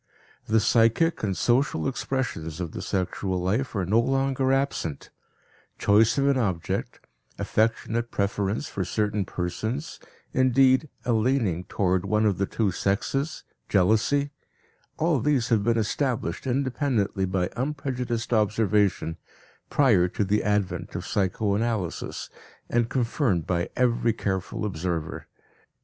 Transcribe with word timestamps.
The 0.47 0.59
psychic 0.59 1.21
and 1.21 1.37
social 1.37 1.87
expressions 1.87 2.59
of 2.59 2.71
the 2.71 2.81
sexual 2.81 3.39
life 3.39 3.75
are 3.75 3.85
no 3.85 3.99
longer 3.99 4.51
absent; 4.51 5.11
choice 5.77 6.17
of 6.17 6.27
an 6.27 6.39
object, 6.39 7.05
affectionate 7.37 8.09
preference 8.09 8.67
for 8.67 8.83
certain 8.83 9.25
persons, 9.25 9.99
indeed, 10.33 10.89
a 11.05 11.13
leaning 11.13 11.65
toward 11.65 12.03
one 12.03 12.25
of 12.25 12.39
the 12.39 12.47
two 12.47 12.71
sexes, 12.71 13.43
jealousy 13.69 14.31
all 14.97 15.19
these 15.19 15.49
have 15.49 15.63
been 15.63 15.77
established 15.77 16.47
independently 16.47 17.25
by 17.25 17.51
unprejudiced 17.55 18.33
observation, 18.33 19.17
prior 19.69 20.07
to 20.07 20.23
the 20.23 20.43
advent 20.43 20.95
of 20.95 21.05
psychoanalysis, 21.05 22.31
and 22.71 22.89
confirmed 22.89 23.45
by 23.45 23.69
every 23.75 24.13
careful 24.13 24.65
observer. 24.65 25.27